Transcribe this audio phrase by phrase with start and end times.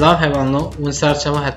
[0.00, 1.56] silah Lav Hevanlı Unisarçava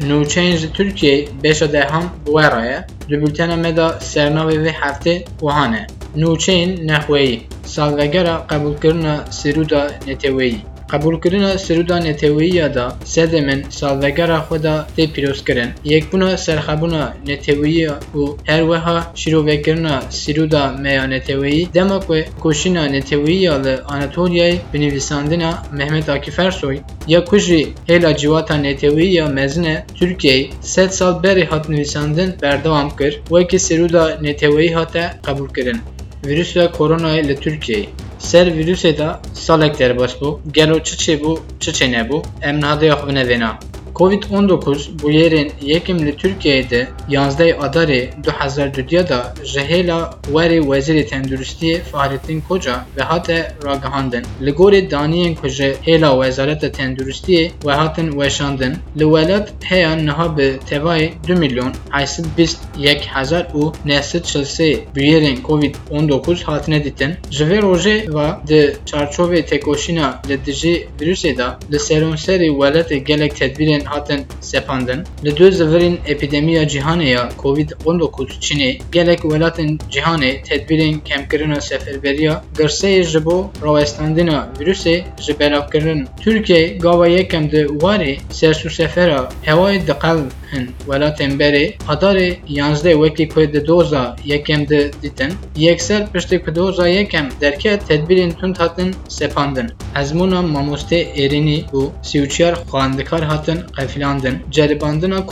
[0.00, 6.76] New Change Türkiye 5 درهم 2 رايه Li bültena meda sernavê vê Uhane, New Change
[6.76, 10.71] Nûçeyên nexweyî, salvegera qebûlkirina sîrûda neteweyî.
[10.90, 15.70] Qebûlkirina Sîrûda Neteweyîya da sedê min salvegera xwe da tê pîrozkirin.
[15.84, 23.74] Yekbûna serxebûna Neteweyîya û her weha şîrovekirina Sîrûda Meya Neteweyî dema ku koşîna Neteweyîya li
[23.94, 26.78] Anatolyayê bi nivîsandina Mehmet Akif Ersoy
[27.08, 32.96] ya ku jî hêla civata Neteweyîya mezin e Tirkiyeyê sed sal berê hat nivîsandin berdewam
[32.96, 35.78] kir wekî Sîrûda Neteweyî hate qebûlkirin.
[36.26, 37.86] Virüsa koronayê li Tirkiyeyê
[38.32, 43.08] Ser virüsê da salek derbaş bû, gelo çi çêbû çi çê nebû, em nihadeya xwe
[43.08, 43.50] binevêna.
[43.94, 51.04] Covid-19 bu yerên yekim li Tirkiyeyê de 11 Adarê 2022 da ji hêla werê Wezîrê
[51.06, 54.24] Tenduristiyê Fahrettin Koca ve hate ragihandin.
[54.40, 60.36] Li gorî daniyên ku ji hêla Wezareta Tenduristiyê ve hatin weşandin, li welat heya niha
[60.36, 61.72] bi tevayê 2 milyon
[62.06, 67.12] 821 hezar û 943 bûyerên Covid-19 hatine dîtin.
[67.30, 67.62] Ji vê
[68.14, 75.00] ve di çarçovê tekoşîna li dijî virüsê da li serûnserê welatê gelek tedbîrên hatin sepandin.
[75.24, 83.02] Li dû zivirên epidemiya cîhanê ya Covid-19 Çinê gelek welatên cîhanê tedbîrên kemkirina seferberiya girseyê
[83.02, 85.32] ji bo rawestandina virüsê ji.
[86.24, 90.18] Tirkiye gava yekem di warê sersûsefera hewayê diqel
[90.52, 97.28] hin welatên berê Adarê 11 wekî ku doza yekem de dîtin yekser piştî doza yekem
[97.40, 99.70] derket tedbîrên tund hatin sepandin.
[99.94, 103.58] Hezmûna mamostê êrînî û sîûçiyar xwendikar hatin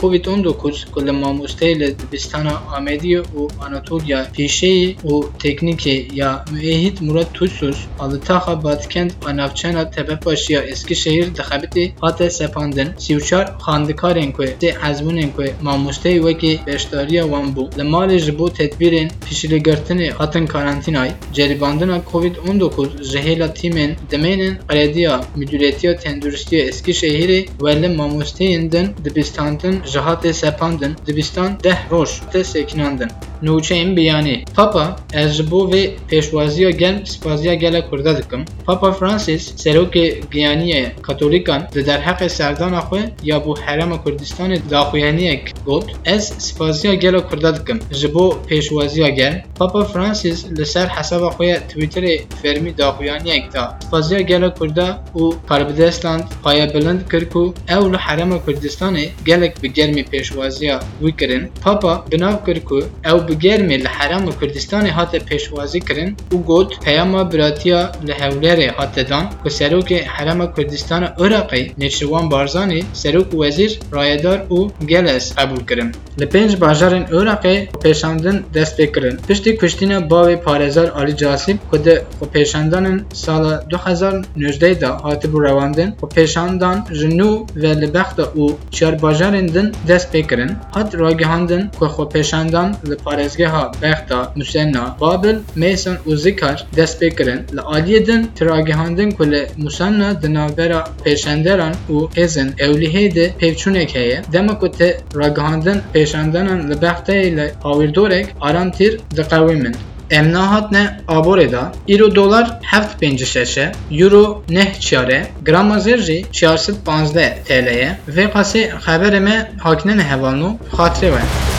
[0.01, 7.33] Covid-19 ku li mamosteyê li dibistana Amediyê û Anatolya pêşeyî û teknîkê ya müehit Murat
[7.33, 12.89] Tuysuz ali taxa Batkent a navçena Tepepaşiya Eskişehir dixebitê hate sepandin.
[13.03, 18.47] Sîûçar xandikarên ku tê hezbûnên ku mamosteyê wekî beşdariya wan bû li malê ji bo
[18.47, 27.81] tedbîrên pişilîgirtinê hatin karantînayê ceribandina Covid-19 ji hêla tîmên demênên Qelediya Müdüriyetiya Tenduristiya Eskişehirê ve
[27.81, 27.87] li
[28.31, 33.11] mamosteyên din dibistandin ji hatê sepandin dibistan deh roj te sekinandin.
[33.43, 35.73] نوچین بیانی پاپا ازبو و
[36.07, 39.95] پیشوازی گل سپازی گل کرده دکم پاپا فرانسیس سروک
[40.31, 47.19] گیانی کاتولیکان در حق سردان خو یا بو حرم کردستان داخویانی گوت از سپازی گل
[47.19, 52.03] کرده دکم جبو پیشوازی گل پاپا فرانسیس لسر حساب خو تویتر
[52.43, 58.97] فرمی داخویانی اکتا سپازی گل کرده او قربدستان پای بلند کرکو اول حرم کردستان
[59.27, 60.71] گلک به گرمی پیشوازی
[61.01, 66.37] وی کردن پاپا بناو کرکو او و گرمی لحرم و کردستان هات پیشوازی کرن و
[66.37, 73.79] گوت پیام براتیا لحولر هات دان که سروک حرم کردستان عراقی نشروان بارزانی سروک وزیر
[73.91, 75.91] رایدار و گلس قبول کرن.
[76.17, 79.15] لپنج باجارن عراقی پیشاندن دست کرن.
[79.29, 82.01] پشتی کشتین باوی پارزار علی جاسیب که
[82.33, 89.45] پیشاندان سال 2019 دا هات بو رواندن و پیشاندان جنو و لبخت و چار باجارن
[89.45, 96.17] دن دست بکرن هات راگهاندن که خو پیشاندان لپاره parêzgeha Bexda, Musenna, Babil, Mêsan û
[96.17, 97.39] Zikar dest pê kirin.
[97.55, 103.95] Li aliyê din tiragihandin ku li Musenna di navbera pêşenderan û hêzin ewlihê de pêvçûnek
[103.95, 104.21] heye.
[104.33, 109.75] Dema ku te ragihandin pêşandanan li Bexdayê li hawirdorek aran tîr diqewîmin.
[110.11, 116.25] Em nahatne aborê da îro dolar heft pêncî şeşe, euro neh çare, grama zêr jî
[116.31, 117.97] çarsit panzdeh TL ye.
[118.15, 121.50] Vê qasê xeberê me hakine ne hevalno, xatirê we.